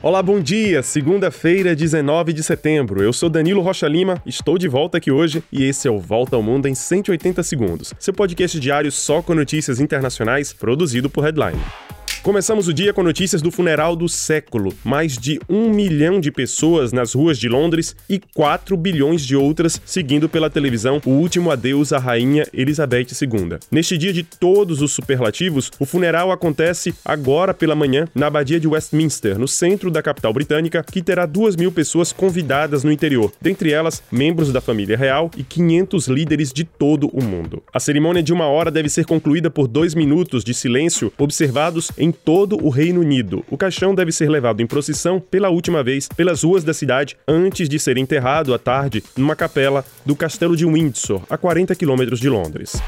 [0.00, 0.80] Olá, bom dia!
[0.80, 3.02] Segunda-feira, 19 de setembro.
[3.02, 6.36] Eu sou Danilo Rocha Lima, estou de volta aqui hoje e esse é o Volta
[6.36, 11.58] ao Mundo em 180 Segundos, seu podcast diário só com notícias internacionais, produzido por Headline.
[12.22, 14.74] Começamos o dia com notícias do funeral do século.
[14.84, 19.80] Mais de um milhão de pessoas nas ruas de Londres e 4 bilhões de outras
[19.86, 23.58] seguindo pela televisão o último adeus à rainha Elizabeth II.
[23.70, 28.66] Neste dia de todos os superlativos, o funeral acontece agora pela manhã na Abadia de
[28.66, 33.72] Westminster, no centro da capital britânica, que terá duas mil pessoas convidadas no interior, dentre
[33.72, 37.62] elas membros da família real e 500 líderes de todo o mundo.
[37.72, 42.07] A cerimônia de uma hora deve ser concluída por dois minutos de silêncio observados em
[42.12, 43.44] todo o Reino Unido.
[43.50, 47.68] O caixão deve ser levado em procissão pela última vez pelas ruas da cidade antes
[47.68, 52.28] de ser enterrado à tarde numa capela do Castelo de Windsor, a 40 quilômetros de
[52.28, 52.80] Londres.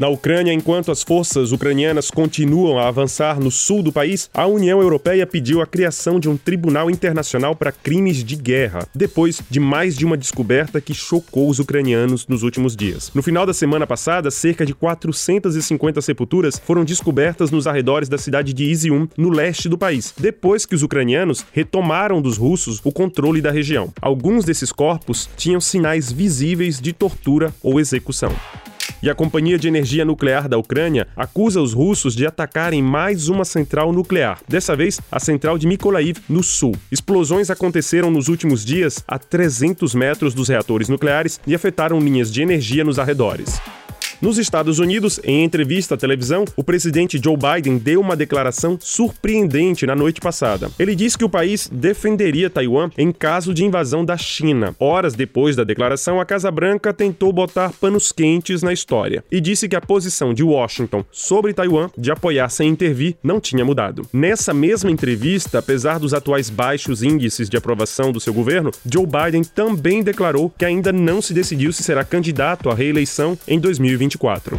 [0.00, 4.80] Na Ucrânia, enquanto as forças ucranianas continuam a avançar no sul do país, a União
[4.80, 9.94] Europeia pediu a criação de um tribunal internacional para crimes de guerra, depois de mais
[9.94, 13.10] de uma descoberta que chocou os ucranianos nos últimos dias.
[13.14, 18.54] No final da semana passada, cerca de 450 sepulturas foram descobertas nos arredores da cidade
[18.54, 23.42] de Izium, no leste do país, depois que os ucranianos retomaram dos russos o controle
[23.42, 23.92] da região.
[24.00, 28.34] Alguns desses corpos tinham sinais visíveis de tortura ou execução.
[29.02, 33.46] E a Companhia de Energia Nuclear da Ucrânia acusa os russos de atacarem mais uma
[33.46, 36.76] central nuclear, dessa vez a central de Mykolaiv, no sul.
[36.92, 42.42] Explosões aconteceram nos últimos dias a 300 metros dos reatores nucleares e afetaram linhas de
[42.42, 43.58] energia nos arredores.
[44.20, 49.86] Nos Estados Unidos, em entrevista à televisão, o presidente Joe Biden deu uma declaração surpreendente
[49.86, 50.70] na noite passada.
[50.78, 54.76] Ele disse que o país defenderia Taiwan em caso de invasão da China.
[54.78, 59.66] Horas depois da declaração, a Casa Branca tentou botar panos quentes na história e disse
[59.66, 64.06] que a posição de Washington sobre Taiwan de apoiar sem intervir não tinha mudado.
[64.12, 69.44] Nessa mesma entrevista, apesar dos atuais baixos índices de aprovação do seu governo, Joe Biden
[69.44, 74.09] também declarou que ainda não se decidiu se será candidato à reeleição em 2020.
[74.18, 74.58] 2024.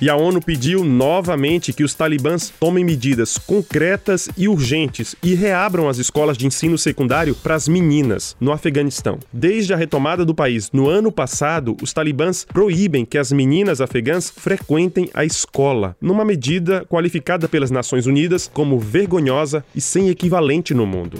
[0.00, 5.88] E a ONU pediu novamente que os talibãs tomem medidas concretas e urgentes e reabram
[5.88, 9.18] as escolas de ensino secundário para as meninas no Afeganistão.
[9.32, 14.30] Desde a retomada do país no ano passado, os talibãs proíbem que as meninas afegãs
[14.30, 20.86] frequentem a escola, numa medida qualificada pelas Nações Unidas como vergonhosa e sem equivalente no
[20.86, 21.18] mundo.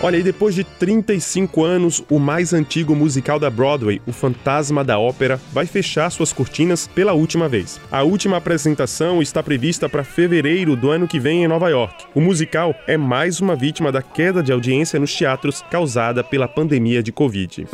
[0.00, 4.96] Olha, e depois de 35 anos, o mais antigo musical da Broadway, O Fantasma da
[4.96, 7.80] Ópera, vai fechar suas cortinas pela última vez.
[7.90, 12.04] A última apresentação está prevista para fevereiro do ano que vem em Nova York.
[12.14, 17.02] O musical é mais uma vítima da queda de audiência nos teatros causada pela pandemia
[17.02, 17.66] de Covid.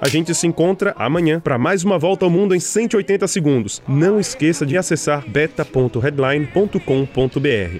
[0.00, 3.82] A gente se encontra amanhã para mais uma volta ao mundo em 180 segundos.
[3.86, 6.80] Não esqueça de acessar beta.headline.com.br.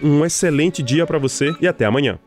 [0.03, 2.19] Um excelente dia para você e até amanhã.